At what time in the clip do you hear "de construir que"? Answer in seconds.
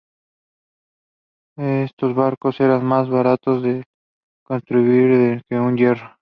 3.61-5.55